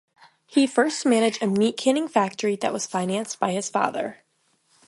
He 0.47 0.65
first 0.65 1.05
managed 1.05 1.43
a 1.43 1.47
meat 1.47 1.77
canning 1.77 2.07
factory 2.07 2.55
that 2.55 2.73
was 2.73 2.87
financed 2.87 3.39
by 3.39 3.51
his 3.51 3.69
father. 3.69 4.23